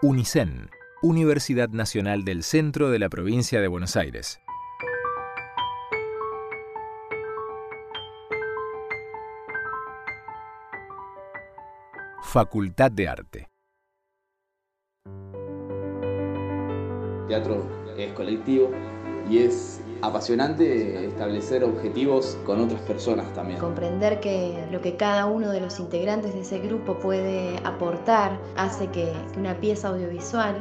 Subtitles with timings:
[0.00, 0.70] UNICEN,
[1.02, 4.38] Universidad Nacional del Centro de la Provincia de Buenos Aires.
[12.22, 13.48] Facultad de Arte.
[17.26, 18.70] Teatro es colectivo
[19.28, 23.58] y es apasionante establecer objetivos con otras personas también.
[23.58, 28.88] Comprender que lo que cada uno de los integrantes de ese grupo puede aportar hace
[28.88, 30.56] que una pieza audiovisual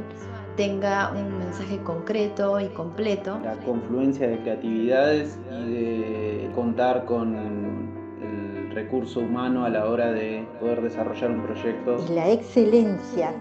[0.55, 3.39] tenga un mensaje concreto y completo.
[3.43, 10.47] La confluencia de creatividades y de contar con el recurso humano a la hora de
[10.59, 11.97] poder desarrollar un proyecto.
[12.13, 13.33] La excelencia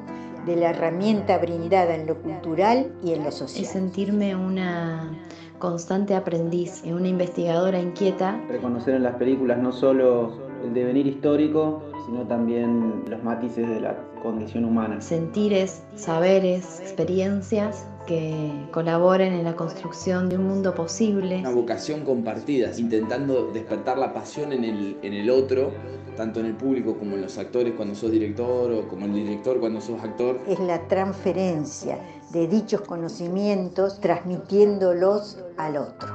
[0.47, 3.65] de la herramienta brindada en lo cultural y en lo social.
[3.65, 5.11] Es sentirme una
[5.59, 8.41] constante aprendiz y una investigadora inquieta.
[8.49, 13.97] Reconocer en las películas no solo el devenir histórico, sino también los matices de la
[14.23, 15.01] condición humana.
[15.01, 21.41] Sentires, saberes, experiencias que colaboren en la construcción de un mundo posible.
[21.41, 25.73] Una vocación compartida, intentando despertar la pasión en el, en el otro,
[26.17, 29.59] tanto en el público como en los actores cuando sos director o como el director
[29.61, 30.41] cuando sos actor.
[30.47, 31.99] Es la transferencia
[32.31, 36.09] de dichos conocimientos transmitiéndolos al otro.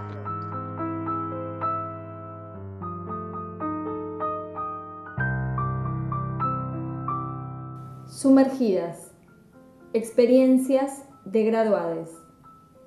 [8.08, 9.12] Sumergidas.
[9.94, 12.09] Experiencias de graduades.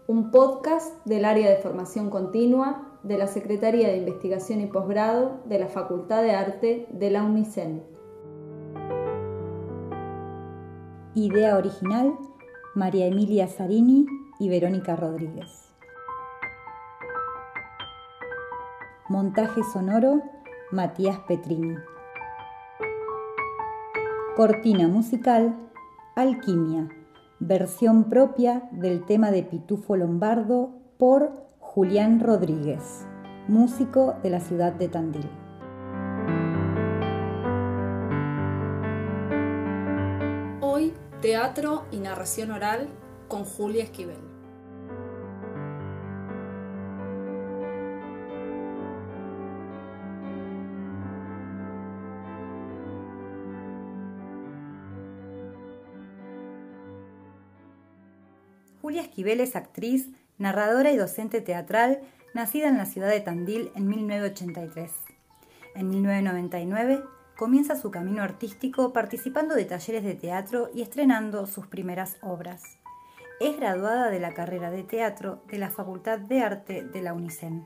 [0.06, 5.58] Un podcast del área de formación continua de la Secretaría de Investigación y Posgrado de
[5.58, 7.82] la Facultad de Arte de la UNICEN.
[11.14, 12.16] Idea original,
[12.74, 14.04] María Emilia Zarini
[14.40, 15.68] y Verónica Rodríguez.
[19.08, 20.22] Montaje sonoro,
[20.72, 21.76] Matías Petrini.
[24.34, 25.54] Cortina musical,
[26.16, 26.88] Alquimia,
[27.38, 31.30] versión propia del tema de Pitufo Lombardo por
[31.60, 33.06] Julián Rodríguez,
[33.46, 35.43] músico de la ciudad de Tandil.
[41.24, 42.86] Teatro y narración oral
[43.28, 44.18] con Julia Esquivel.
[58.82, 62.02] Julia Esquivel es actriz, narradora y docente teatral,
[62.34, 64.90] nacida en la ciudad de Tandil en 1983.
[65.74, 67.02] En 1999
[67.36, 72.78] comienza su camino artístico participando de talleres de teatro y estrenando sus primeras obras.
[73.40, 77.64] Es graduada de la carrera de teatro de la Facultad de Arte de la UNICEN.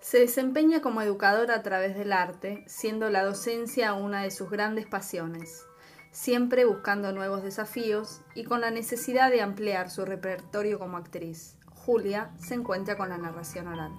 [0.00, 4.86] Se desempeña como educadora a través del arte, siendo la docencia una de sus grandes
[4.86, 5.66] pasiones,
[6.10, 11.56] siempre buscando nuevos desafíos y con la necesidad de ampliar su repertorio como actriz.
[11.66, 13.92] Julia se encuentra con la narración oral.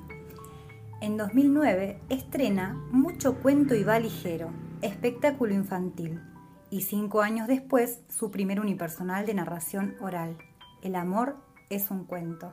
[1.01, 4.49] En 2009 estrena Mucho cuento y va ligero,
[4.81, 6.19] espectáculo infantil,
[6.69, 10.37] y cinco años después su primer unipersonal de narración oral,
[10.81, 11.37] El amor
[11.69, 12.51] es un cuento,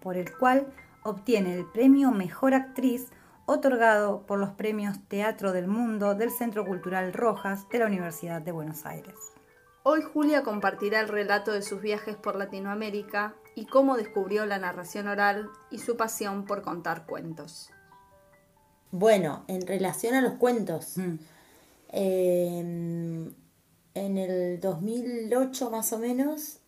[0.00, 3.08] por el cual obtiene el premio Mejor Actriz
[3.44, 8.52] otorgado por los premios Teatro del Mundo del Centro Cultural Rojas de la Universidad de
[8.52, 9.16] Buenos Aires.
[9.82, 15.08] Hoy Julia compartirá el relato de sus viajes por Latinoamérica y cómo descubrió la narración
[15.08, 17.72] oral y su pasión por contar cuentos.
[18.92, 21.14] Bueno, en relación a los cuentos, Mm.
[21.92, 23.30] eh,
[23.94, 26.58] en el 2008 más o menos,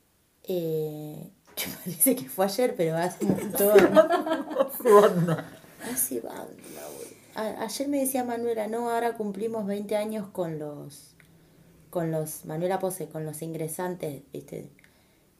[0.44, 5.37] eh, que parece que fue ayer, pero hace un montón.
[5.93, 6.47] Hace banda,
[7.34, 11.15] Ayer me decía Manuela, no, ahora cumplimos 20 años con los,
[11.91, 14.71] con los, Manuela Pose, con los ingresantes, ¿viste?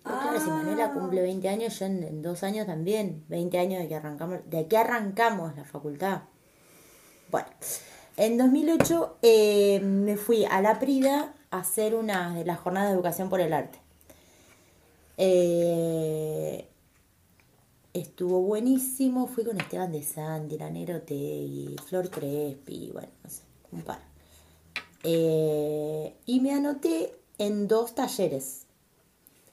[0.03, 3.83] Pero claro, si Manuela cumple 20 años, yo en, en dos años también, 20 años
[3.83, 6.23] de que arrancamos, de que arrancamos la facultad.
[7.33, 7.49] Bueno,
[8.19, 12.95] en 2008 eh, me fui a La Prida a hacer una de las jornadas de
[12.95, 13.79] educación por el arte.
[15.17, 16.69] Eh,
[17.95, 23.41] estuvo buenísimo, fui con Esteban de Santi, Lanero Tegui, Flor Crespi, bueno, no sé,
[23.73, 24.01] un par.
[25.03, 28.67] Eh, y me anoté en dos talleres.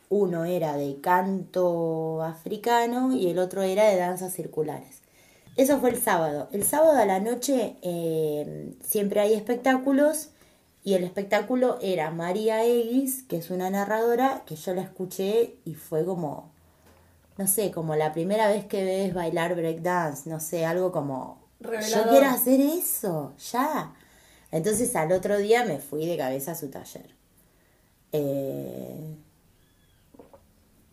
[0.09, 4.98] Uno era de canto africano y el otro era de danzas circulares.
[5.59, 6.47] Eso fue el sábado.
[6.53, 10.29] El sábado a la noche eh, siempre hay espectáculos
[10.85, 15.73] y el espectáculo era María Eguis, que es una narradora que yo la escuché y
[15.73, 16.49] fue como,
[17.37, 21.71] no sé, como la primera vez que ves bailar breakdance, no sé, algo como, yo
[21.71, 22.09] Revelador.
[22.09, 23.93] quiero hacer eso, ya.
[24.53, 27.13] Entonces al otro día me fui de cabeza a su taller.
[28.13, 29.13] Eh,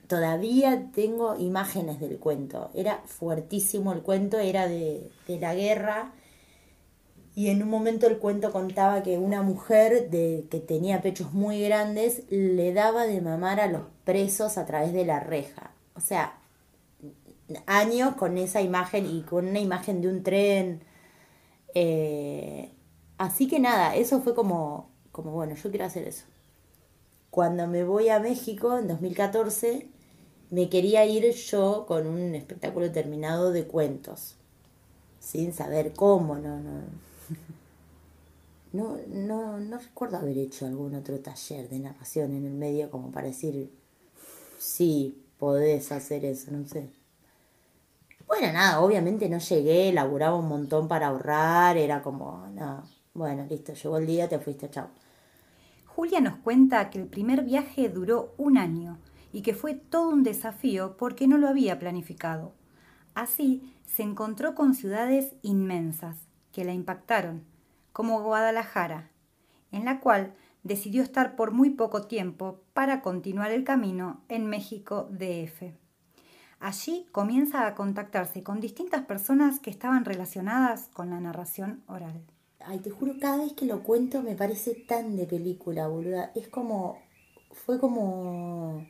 [0.09, 2.71] todavía tengo imágenes del cuento.
[2.75, 6.13] Era fuertísimo el cuento, era de, la guerra.
[7.35, 11.61] Y en un momento el cuento contaba que una mujer de, que tenía pechos muy
[11.63, 15.73] grandes le daba de mamar a los presos a través de la reja.
[15.95, 16.39] O sea,
[17.67, 20.83] años con esa imagen y con una imagen de un tren.
[21.75, 22.73] Eh,
[23.19, 26.25] así que nada, eso fue como, como, bueno, yo quiero hacer eso.
[27.31, 29.91] Cuando me voy a México en 2014,
[30.51, 34.37] me quería ir yo con un espectáculo terminado de cuentos,
[35.21, 37.07] sin saber cómo, no, no.
[38.73, 43.11] No, no, no recuerdo haber hecho algún otro taller de narración en el medio como
[43.11, 43.71] para decir,
[44.59, 46.91] sí, podés hacer eso, no sé.
[48.27, 52.83] Bueno, nada, obviamente no llegué, laburaba un montón para ahorrar, era como, no,
[53.15, 54.89] bueno, listo, llegó el día, te fuiste, chao.
[55.87, 58.99] Julia nos cuenta que el primer viaje duró un año
[59.33, 62.55] y que fue todo un desafío porque no lo había planificado.
[63.15, 66.17] Así se encontró con ciudades inmensas
[66.53, 67.45] que la impactaron,
[67.93, 69.11] como Guadalajara,
[69.73, 75.09] en la cual decidió estar por muy poco tiempo para continuar el camino en México
[75.11, 75.75] DF.
[76.59, 82.23] Allí comienza a contactarse con distintas personas que estaban relacionadas con la narración oral.
[82.61, 86.33] Ay, te juro, cada vez que lo cuento me parece tan de película, boluda.
[86.35, 86.99] Es como.
[87.53, 88.87] Fue como.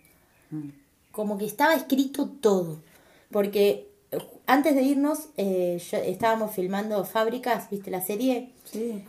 [1.13, 2.83] Como que estaba escrito todo.
[3.31, 8.53] Porque eh, antes de irnos, eh, estábamos filmando Fábricas, ¿viste la serie?
[8.65, 9.05] Sí.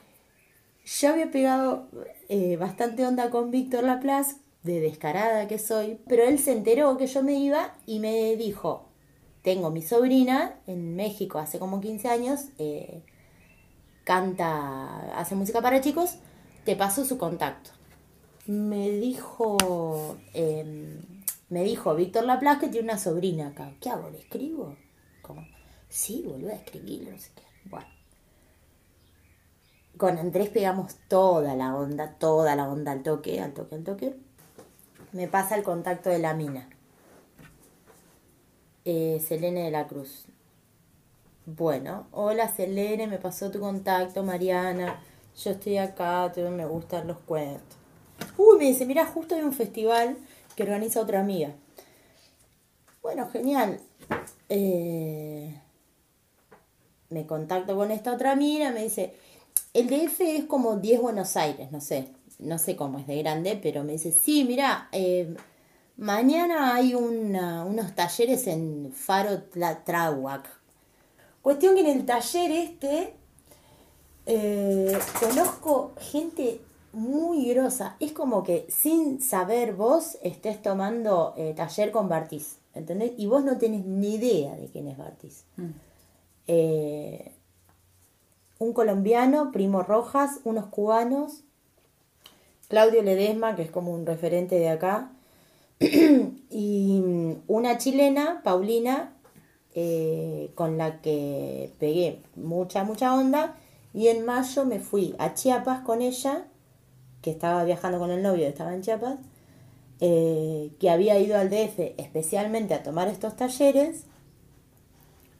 [0.85, 1.89] Yo había pegado
[2.29, 7.07] eh, bastante onda con Víctor Laplace de descarada que soy, pero él se enteró que
[7.07, 8.87] yo me iba y me dijo,
[9.41, 13.01] tengo mi sobrina en México hace como 15 años, eh,
[14.03, 16.17] canta, hace música para chicos,
[16.63, 17.71] te paso su contacto.
[18.45, 21.01] Me dijo, em,
[21.49, 23.73] me dijo Víctor Laplace que tiene una sobrina acá.
[23.79, 24.09] ¿Qué hago?
[24.09, 24.75] ¿Le escribo?
[25.21, 25.45] Como,
[25.89, 27.43] sí, a escribirlo, no sé qué.
[27.65, 27.87] Bueno.
[29.97, 34.27] Con Andrés pegamos toda la onda, toda la onda al toque, al toque, al toque
[35.11, 36.69] me pasa el contacto de la mina.
[38.85, 40.25] Eh, Selene de la Cruz.
[41.45, 45.01] Bueno, hola Selene, me pasó tu contacto, Mariana.
[45.35, 47.77] Yo estoy acá, me gustan los cuentos.
[48.37, 50.17] Uy, me dice, mira, justo hay un festival
[50.57, 51.53] que organiza otra amiga.
[53.01, 53.79] Bueno, genial.
[54.49, 55.57] Eh,
[57.09, 59.15] me contacto con esta otra amiga, me dice,
[59.73, 63.59] el DF es como 10 Buenos Aires, no sé no sé cómo es de grande,
[63.61, 65.35] pero me dice, sí, mira, eh,
[65.97, 69.43] mañana hay unos talleres en Faro
[69.85, 70.47] Tláhuac.
[71.41, 73.13] Cuestión que en el taller este
[74.25, 76.61] eh, conozco gente
[76.97, 77.95] muy grosa.
[77.99, 83.13] Es como que sin saber vos estés tomando eh, taller con Bartiz, ¿entendés?
[83.17, 85.45] Y vos no tenés ni idea de quién es Bartiz.
[85.57, 85.71] Mm.
[88.59, 91.43] un colombiano, Primo Rojas, unos cubanos,
[92.67, 95.11] Claudio Ledesma, que es como un referente de acá,
[95.79, 97.01] y
[97.47, 99.13] una chilena, Paulina,
[99.75, 103.55] eh, con la que pegué mucha, mucha onda,
[103.93, 106.45] y en mayo me fui a Chiapas con ella,
[107.27, 109.19] que estaba viajando con el novio, estaba en Chiapas,
[109.99, 114.05] eh, que había ido al DF especialmente a tomar estos talleres.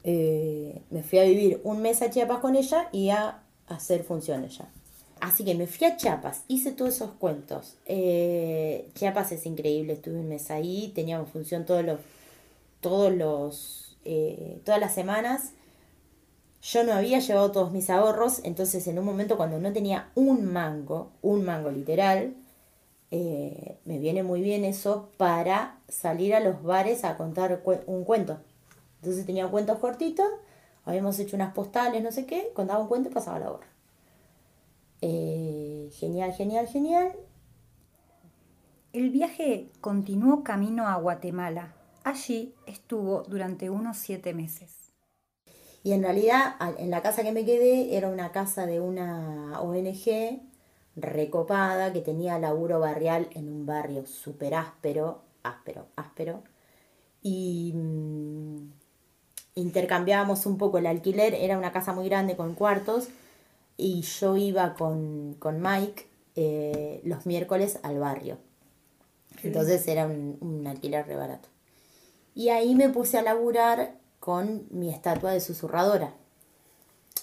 [0.03, 3.39] Eh, me fui a vivir un mes a Chiapas con ella y a
[3.69, 4.67] hacer funciones ya.
[5.21, 7.77] Así que me fui a Chiapas, hice todos esos cuentos.
[7.85, 12.01] Eh, Chiapas es increíble, estuve un mes ahí, teníamos función todos los,
[12.81, 15.53] todos los, eh, todas las semanas.
[16.61, 20.45] Yo no había llevado todos mis ahorros, entonces en un momento cuando no tenía un
[20.45, 22.35] mango, un mango literal,
[23.11, 28.39] eh, me viene muy bien eso para salir a los bares a contar un cuento.
[29.01, 30.27] Entonces tenía cuentos cortitos,
[30.83, 33.67] habíamos hecho unas postales, no sé qué, contaba un cuento y pasaba la hora.
[35.01, 37.11] Eh, genial, genial, genial.
[38.93, 41.75] El viaje continuó camino a Guatemala.
[42.03, 44.96] Allí estuvo durante unos siete meses.
[45.83, 50.41] Y en realidad, en la casa que me quedé, era una casa de una ONG
[50.95, 56.43] recopada que tenía laburo barrial en un barrio súper áspero, áspero, áspero.
[57.21, 58.71] Y mm,
[59.55, 63.09] intercambiábamos un poco el alquiler, era una casa muy grande con cuartos
[63.77, 68.37] y yo iba con, Mike eh, los miércoles al barrio.
[69.43, 71.47] Entonces era un, alquiler re barato.
[72.33, 76.13] Y ahí me puse a laburar con mi estatua de susurradora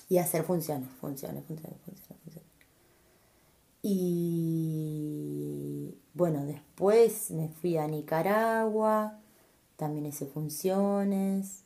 [0.09, 2.51] y hacer funciones, funciones, funciones, funciones, funciones.
[3.83, 5.05] Y
[6.15, 9.19] bueno, después me fui a Nicaragua,
[9.77, 11.65] también hice funciones.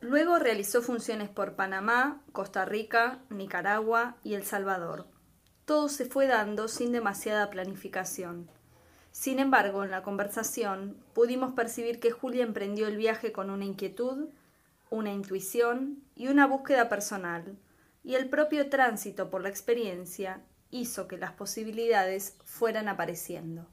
[0.00, 5.06] Luego realizó funciones por Panamá, Costa Rica, Nicaragua y El Salvador.
[5.64, 8.50] Todo se fue dando sin demasiada planificación.
[9.14, 14.26] Sin embargo, en la conversación pudimos percibir que Julia emprendió el viaje con una inquietud,
[14.90, 17.56] una intuición y una búsqueda personal,
[18.02, 20.40] y el propio tránsito por la experiencia
[20.72, 23.68] hizo que las posibilidades fueran apareciendo.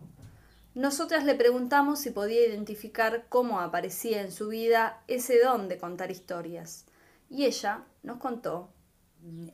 [0.76, 6.12] Nosotras le preguntamos si podía identificar cómo aparecía en su vida ese don de contar
[6.12, 6.86] historias,
[7.32, 8.70] y ella nos contó.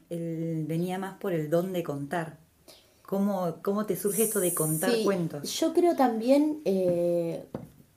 [0.10, 2.46] Él venía más por el don de contar.
[3.08, 5.50] ¿Cómo, cómo te surge esto de contar cuentos?
[5.58, 7.48] Yo creo también eh,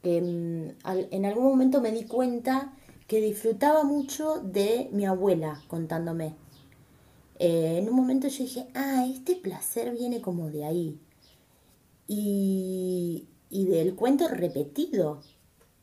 [0.02, 2.76] que mm, en algún momento me di cuenta
[3.08, 6.36] que disfrutaba mucho de mi abuela contándome.
[7.40, 11.00] Eh, en un momento yo dije, ah, este placer viene como de ahí.
[12.06, 15.22] Y, y del cuento repetido,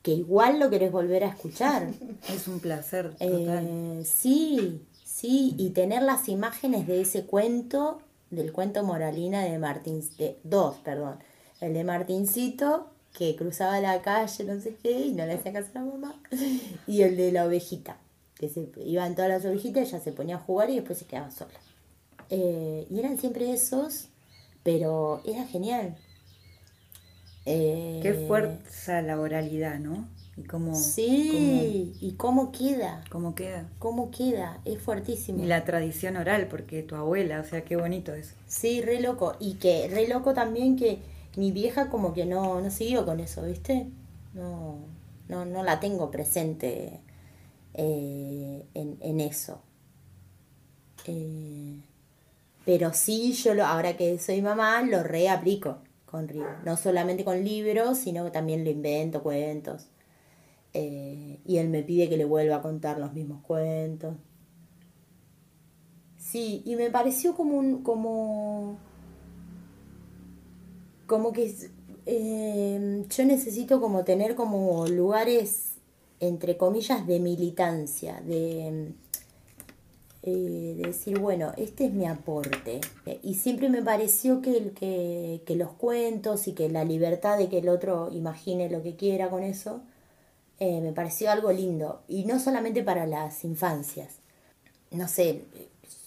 [0.03, 1.91] que igual lo querés volver a escuchar.
[2.34, 3.10] Es un placer.
[3.17, 3.67] Total.
[3.67, 10.03] Eh, sí, sí, y tener las imágenes de ese cuento del cuento Moralina de Martín,
[10.17, 11.19] de dos, perdón,
[11.62, 15.69] el de Martincito que cruzaba la calle, no sé qué, y no le hacía caso
[15.74, 16.22] a la mamá,
[16.88, 17.98] y el de la ovejita,
[18.36, 21.31] que se iban todas las ovejitas, ella se ponía a jugar y después se quedaba
[21.31, 21.60] sola.
[22.29, 24.10] Eh, y eran siempre esos,
[24.63, 25.98] pero era genial.
[27.46, 30.07] Eh, qué fuerza la oralidad, ¿no?
[30.38, 33.03] Y cómo, sí, y cómo queda.
[33.10, 33.67] ¿Cómo queda?
[33.79, 34.62] ¿Cómo queda?
[34.65, 35.44] Es fuertísimo.
[35.44, 38.36] Y la tradición oral, porque tu abuela, o sea, qué bonito es.
[38.48, 39.36] Sí, re loco.
[39.39, 41.00] Y que re loco también que
[41.38, 43.88] mi vieja como que no, no siguió con eso, ¿viste?
[44.36, 44.77] No,
[45.27, 47.00] no, no la tengo presente
[47.74, 49.60] eh, en, eso.
[51.06, 51.82] Eh,
[52.63, 56.27] pero sí, yo lo, ahora que soy mamá, lo reaplico con
[56.63, 59.88] No solamente con libros, sino que también lo invento, cuentos.
[60.74, 64.15] Eh, y él me pide que le vuelva a contar los mismos cuentos.
[66.17, 68.77] Sí, y me pareció como un, como,
[71.05, 71.55] como que
[72.05, 75.75] eh, yo necesito como tener como lugares,
[76.19, 78.93] entre comillas, de militancia, de,
[80.24, 82.81] eh, decir, bueno, este es mi aporte.
[83.24, 87.59] Y siempre me pareció que, que, que los cuentos y que la libertad de que
[87.59, 89.81] el otro imagine lo que quiera con eso,
[90.59, 92.01] eh, me pareció algo lindo.
[92.07, 94.15] Y no solamente para las infancias.
[94.91, 95.43] No sé,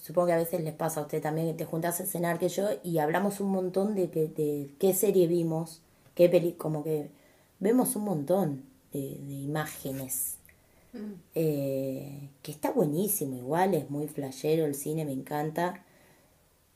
[0.01, 2.49] supongo que a veces les pasa a usted también que te juntas a cenar que
[2.49, 5.81] yo y hablamos un montón de, de qué serie vimos,
[6.15, 7.09] qué peli, como que
[7.59, 10.37] vemos un montón de, imágenes.
[10.93, 11.13] Mm.
[11.35, 15.85] Eh, que está buenísimo, igual es muy flashero, el cine me encanta,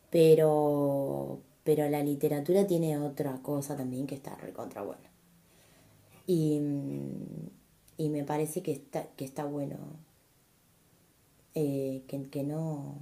[0.09, 5.09] pero, pero la literatura tiene otra cosa también que está recontra buena.
[6.27, 6.61] Y,
[7.97, 9.77] y me parece que está, que está bueno
[11.57, 12.99] eh, que, no,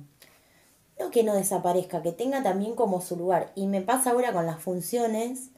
[1.00, 3.52] no que no desaparezca, que tenga también como su lugar.
[3.56, 5.50] Y me pasa ahora con las funciones,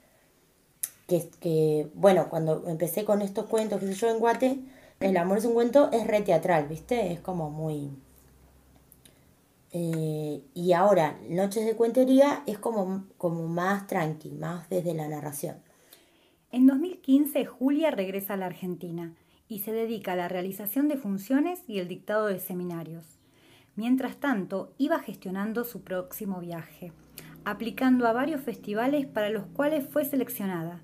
[1.07, 4.59] que, que bueno, cuando empecé con estos cuentos que yo en Guate,
[5.01, 7.11] El amor es un cuento, es re teatral, ¿viste?
[7.11, 7.91] Es como muy...
[9.73, 15.57] Eh, y ahora, Noches de Cuentería es como, como más tranqui, más desde la narración.
[16.53, 19.13] En 2015, Julia regresa a la Argentina
[19.47, 23.19] y se dedica a la realización de funciones y el dictado de seminarios.
[23.75, 26.93] Mientras tanto, iba gestionando su próximo viaje,
[27.43, 30.81] aplicando a varios festivales para los cuales fue seleccionada.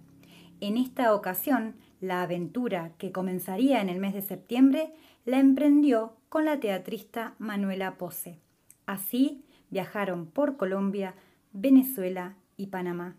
[0.59, 4.93] En esta ocasión, la aventura que comenzaría en el mes de septiembre
[5.25, 8.39] la emprendió con la teatrista Manuela Pose.
[8.85, 11.15] Así viajaron por Colombia,
[11.53, 13.15] Venezuela y Panamá.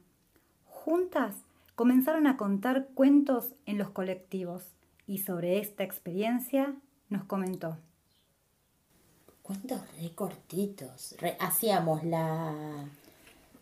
[0.64, 1.34] Juntas
[1.74, 4.74] comenzaron a contar cuentos en los colectivos
[5.06, 6.74] y sobre esta experiencia
[7.08, 7.76] nos comentó.
[9.42, 11.16] Cuentos re cortitos.
[11.40, 12.54] hacíamos la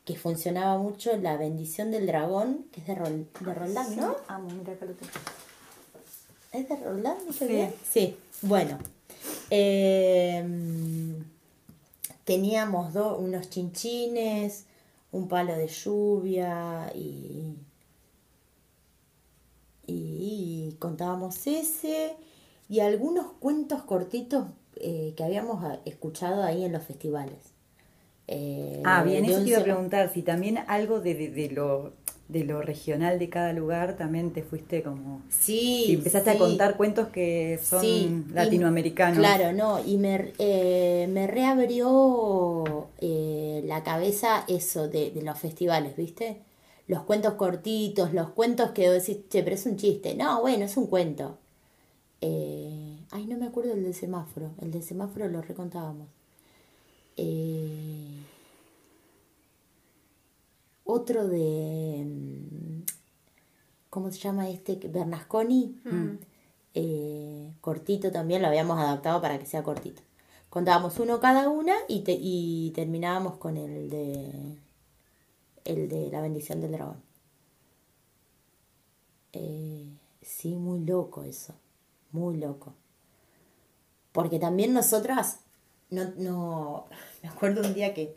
[0.04, 4.16] que funcionaba mucho la bendición del dragón, que es de, de Roldán, ¿no?
[4.28, 5.12] Amo, mira acá lo tengo.
[6.52, 7.16] ¿Es de Roldán?
[7.32, 7.68] Sí.
[7.88, 8.78] Sí, bueno.
[9.50, 11.24] Em,
[12.24, 14.64] teníamos unos chinchines,
[15.12, 17.56] un palo de lluvia y
[19.92, 22.16] y contábamos ese
[22.68, 27.52] y algunos cuentos cortitos eh, que habíamos ah, escuchado ahí en los festivales.
[28.28, 31.92] Eh, ah, bien, eso te iba a preguntar, si también algo de, lo
[32.28, 36.76] de lo regional de cada lugar también te fuiste como sí si empezaste a contar
[36.76, 39.18] cuentos que son latinoamericanos.
[39.18, 46.36] claro no y me, eh, me reabrió la cabeza eso de, de, los festivales viste
[46.90, 50.14] los cuentos cortitos, los cuentos que decís, che, pero es un chiste.
[50.14, 51.38] No, bueno, es un cuento.
[52.20, 54.50] Eh, ay, no me acuerdo el del semáforo.
[54.60, 56.08] El del semáforo lo recontábamos.
[57.16, 58.18] Eh,
[60.84, 62.04] otro de.
[62.06, 62.82] mm,
[63.90, 64.76] ¿Cómo se llama este?
[64.88, 65.76] Bernasconi.
[66.74, 70.02] Eh, cortito también, lo habíamos adaptado para que sea cortito.
[70.48, 74.56] Contábamos uno cada una y, te- y terminábamos con el de.
[75.64, 77.02] El de la bendición del dragón.
[79.32, 79.86] Eh,
[80.22, 81.54] sí, muy loco eso.
[82.12, 82.74] Muy loco.
[84.12, 85.40] Porque también nosotras,
[85.90, 86.86] no, no,
[87.22, 88.16] me acuerdo un día que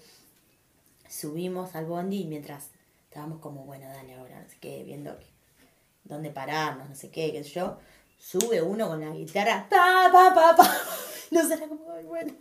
[1.08, 2.70] subimos al bondi y mientras
[3.06, 5.28] estábamos como, bueno, dale ahora, no sé qué, viendo que-
[6.04, 7.78] dónde pararnos, no sé qué, qué sé yo,
[8.18, 10.78] sube uno con la guitarra, pa, pa, pa, pa.
[11.32, 12.34] Nos era como, bueno,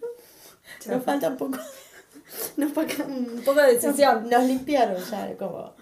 [0.86, 1.58] nos falta un poco,
[2.56, 4.28] Nos un poco de decisión.
[4.28, 5.74] nos limpiaron ya, como...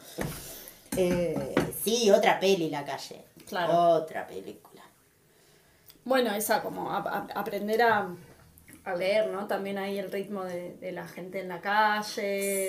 [0.97, 1.54] Eh,
[1.85, 3.25] sí, otra peli la calle.
[3.49, 3.73] Claro.
[3.95, 4.83] Otra película.
[6.04, 8.09] Bueno, esa como a- a- aprender a,
[8.85, 9.47] a leer, ¿no?
[9.47, 12.23] También ahí el ritmo de, de la gente en la calle,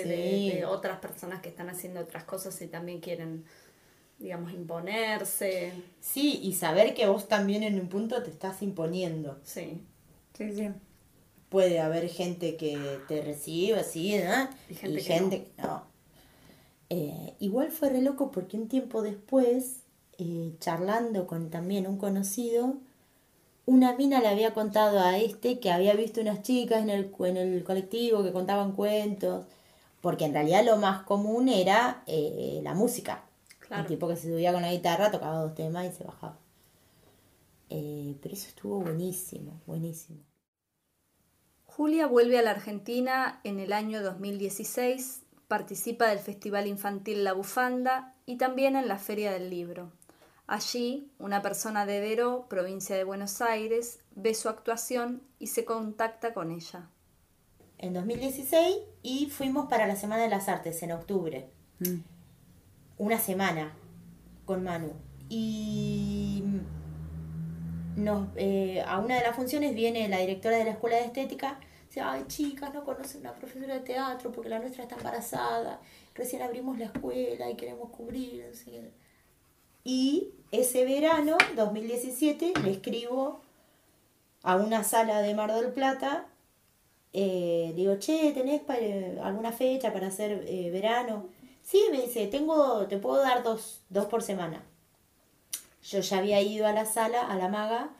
[0.04, 3.44] de otras personas que están haciendo otras cosas y también quieren,
[4.18, 5.72] digamos, imponerse.
[6.00, 9.40] Sí, y saber que vos también en un punto te estás imponiendo.
[9.42, 9.82] Sí.
[10.36, 10.70] Sí, sí.
[11.52, 14.48] Puede haber gente que te recibe así, ¿no?
[14.70, 15.82] Y gente que gente no.
[16.88, 19.82] Eh, igual fue re loco porque un tiempo después,
[20.16, 22.76] eh, charlando con también un conocido,
[23.66, 27.36] una mina le había contado a este que había visto unas chicas en el, en
[27.36, 29.44] el colectivo que contaban cuentos,
[30.00, 33.24] porque en realidad lo más común era eh, la música.
[33.58, 33.82] Claro.
[33.82, 36.38] El tipo que se subía con la guitarra, tocaba dos temas y se bajaba.
[37.68, 40.18] Pero eso estuvo buenísimo, buenísimo.
[41.76, 48.14] Julia vuelve a la Argentina en el año 2016, participa del Festival Infantil La Bufanda
[48.26, 49.90] y también en la Feria del Libro.
[50.46, 56.34] Allí, una persona de Deró, provincia de Buenos Aires, ve su actuación y se contacta
[56.34, 56.90] con ella.
[57.78, 61.48] en 2016 y fuimos para la Semana de las Artes en octubre.
[62.98, 63.72] Una semana
[64.44, 64.92] con Manu.
[65.30, 66.44] Y
[67.96, 71.58] nos, eh, a una de las funciones viene la directora de la Escuela de Estética.
[71.88, 75.80] Dice, ay chicas, no conocen una profesora de teatro porque la nuestra está embarazada.
[76.14, 78.46] Recién abrimos la escuela y queremos cubrir.
[78.48, 78.92] no sé qué".
[79.84, 83.40] Y ese verano, 2017, le escribo
[84.42, 86.26] a una sala de Mar del Plata
[87.12, 91.28] eh, digo, che, ¿tenés pa- eh, alguna fecha para hacer eh, verano?
[91.62, 94.64] Sí, me dice, tengo, te puedo dar dos, dos por semana.
[95.82, 97.90] Yo ya había ido a la sala, a la maga,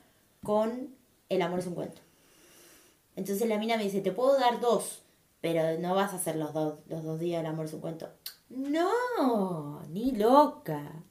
[0.42, 0.94] con
[1.28, 2.00] El amor es un cuento.
[3.16, 5.02] Entonces la mina me dice, te puedo dar dos,
[5.40, 8.08] pero no vas a hacer los dos, los dos días El amor es un cuento.
[8.50, 11.04] No, ni loca.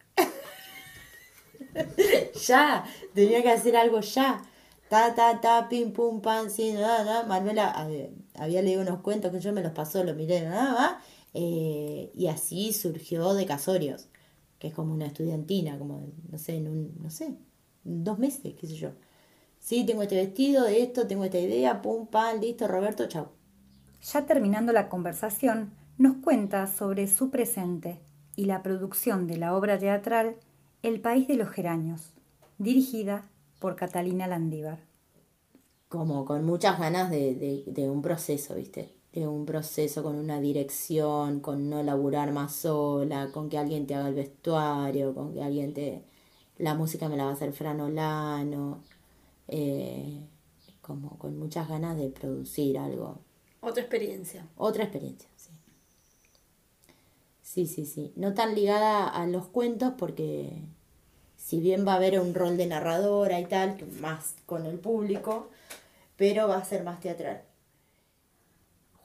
[2.48, 4.42] ya, tenía que hacer algo ya.
[4.90, 7.24] Ta, ta, ta, pim, pum, pan, sí, nada, nada.
[7.24, 7.88] Manuela
[8.36, 11.04] había leído unos cuentos que yo me los pasó, los miré, nada más.
[11.34, 14.08] eh, y así surgió de Casorios,
[14.62, 15.96] que es como una estudiantina, como,
[16.32, 17.38] no sé, en un, no sé,
[17.84, 18.92] dos meses, qué sé yo.
[19.60, 23.28] Sí, tengo este vestido, esto, tengo esta idea, pum, pan, listo, Roberto, chau.
[24.02, 28.02] Ya terminando la conversación, nos cuenta sobre su presente
[28.36, 30.36] y la producción de la obra teatral
[30.84, 32.14] El País de los Geraños,
[32.58, 34.80] dirigida por Catalina Landívar.
[35.90, 38.96] como con muchas ganas de, de, de un proceso, ¿viste?
[39.14, 43.96] De un proceso con una dirección, con no laburar más sola, con que alguien te
[43.96, 46.04] haga el vestuario, con que alguien te...
[46.58, 48.84] La música me la va a hacer Fran Olano,
[49.48, 50.22] eh,
[50.82, 53.20] como con muchas ganas de producir algo.
[53.62, 54.48] Otra experiencia.
[54.58, 55.50] Otra experiencia, sí.
[57.42, 58.14] Sí, sí, sí.
[58.16, 60.64] No tan ligada a los cuentos porque
[61.36, 65.50] si bien va a haber un rol de narradora y tal, más con el público,
[66.16, 67.42] pero va a ser más teatral.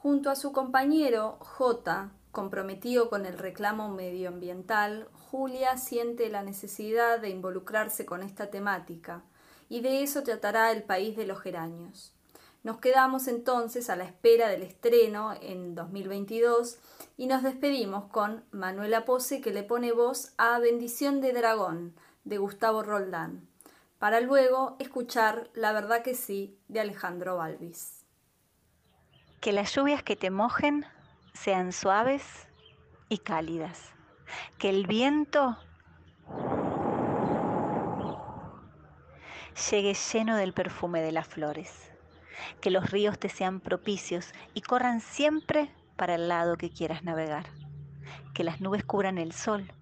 [0.06, 7.30] Junto a su compañero, J, comprometido con el reclamo medioambiental, Julia siente la necesidad de
[7.30, 9.24] involucrarse con esta temática,
[9.68, 12.12] y de eso tratará El País de los Geraños.
[12.62, 16.78] Nos quedamos entonces a la espera del estreno en 2022
[17.16, 22.38] y nos despedimos con Manuela Pose que le pone voz a Bendición de Dragón de
[22.38, 23.48] Gustavo Roldán,
[23.98, 27.95] para luego escuchar La verdad que sí de Alejandro Balvis.
[29.40, 30.84] Que las lluvias que te mojen
[31.34, 32.48] sean suaves
[33.08, 33.92] y cálidas.
[34.58, 35.56] Que el viento
[39.70, 41.92] llegue lleno del perfume de las flores.
[42.60, 47.46] Que los ríos te sean propicios y corran siempre para el lado que quieras navegar.
[48.34, 49.72] que las nubes cubran el sol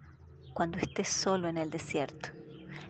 [0.53, 2.29] cuando estés solo en el desierto,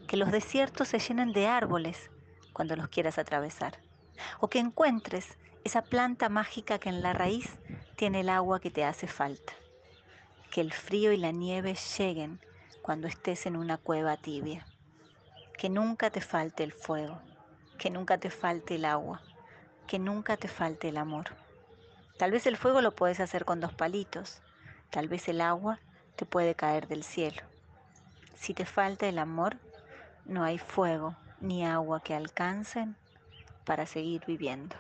[0.07, 2.11] que los desiertos se llenen de árboles
[2.53, 3.79] cuando los quieras atravesar,
[4.41, 7.49] o que encuentres esa planta mágica que en la raíz
[7.97, 9.55] tiene el agua que te hace falta,
[10.51, 12.39] que el frío y la nieve lleguen
[12.83, 14.67] cuando estés en una cueva tibia,
[15.57, 17.19] que nunca te falte el fuego,
[17.79, 19.23] que nunca te falte el agua,
[19.87, 21.31] que nunca te falte el amor.
[22.19, 24.43] Tal vez el fuego lo puedes hacer con dos palitos,
[24.91, 25.81] tal vez el agua
[26.15, 27.43] te puede caer del cielo.
[28.35, 29.57] Si te falta el amor,
[30.27, 32.97] no hay fuego ni agua que alcancen
[33.65, 34.77] para seguir viviendo.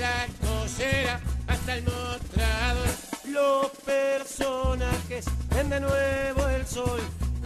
[0.00, 2.88] La collera hasta el mostrador.
[3.28, 7.00] Los personajes ven de nuevo el sol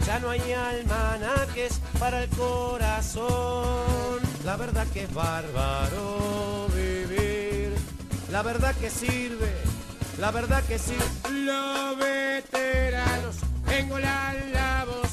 [0.09, 4.17] ya no hay almanaques para el corazón.
[4.43, 7.75] La verdad que es bárbaro vivir.
[8.31, 9.53] La verdad que sirve.
[10.17, 10.97] La verdad que sí.
[11.31, 13.35] Los veteranos
[13.71, 15.11] engolan la voz.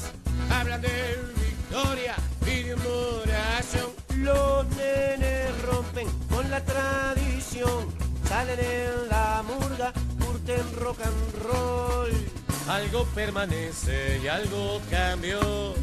[0.49, 2.15] Hablan de victoria
[2.47, 3.91] y de oración.
[4.15, 7.85] Los nenes rompen con la tradición.
[8.27, 12.36] Salen en la murga, curten rock and roll.
[12.67, 15.73] Algo permanece y algo cambió.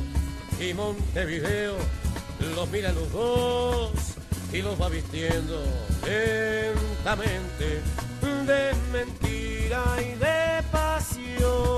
[0.60, 1.76] Y Montevideo
[2.54, 3.90] los mira los dos
[4.52, 5.62] y los va vistiendo
[6.04, 7.80] lentamente
[8.46, 11.73] de mentira y de pasión.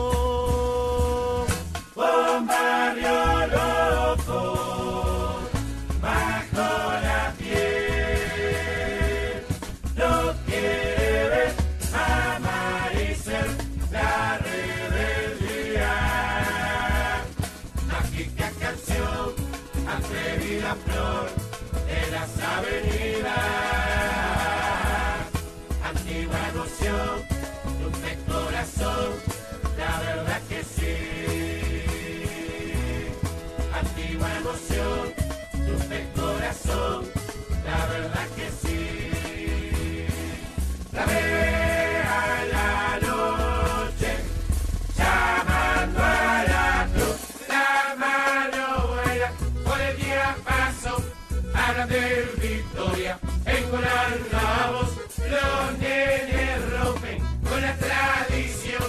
[51.88, 54.90] De victoria, engolan la voz.
[55.30, 57.18] Los nenes rompen
[57.48, 58.88] con la tradición,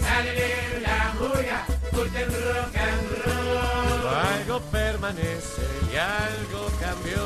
[0.00, 4.14] salen en la murga, curten rock and roll.
[4.14, 7.22] Algo permanece y algo cambió,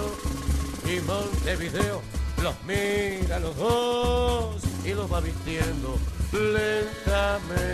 [0.85, 2.03] y Montevideo
[2.43, 5.97] los mira los dos y los va vistiendo
[6.33, 7.73] lentamente.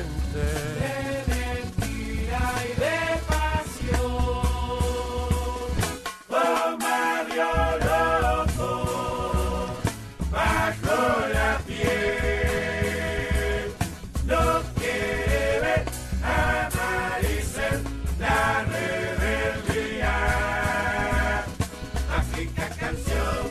[22.39, 23.51] Mágica canción,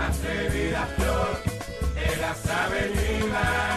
[0.00, 1.42] atrevida flor
[1.94, 3.71] de las avenidas.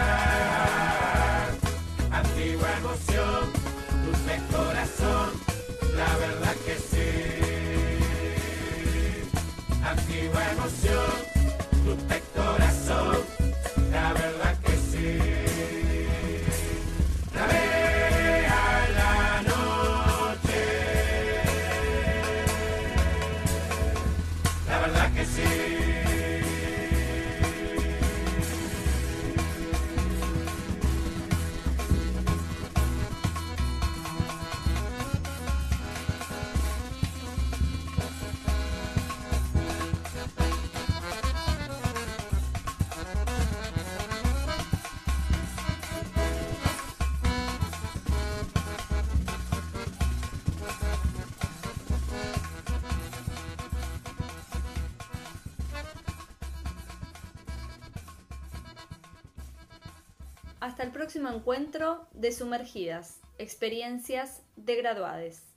[60.66, 65.54] Hasta el próximo encuentro de Sumergidas, experiencias de graduades.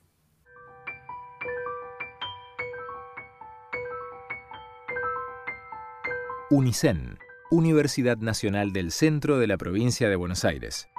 [6.51, 7.19] UNICEN,
[7.51, 10.91] Universidad Nacional del Centro de la Provincia de Buenos Aires.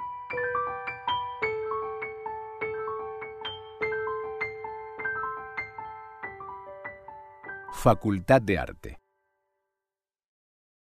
[7.72, 8.99] Facultad de Arte.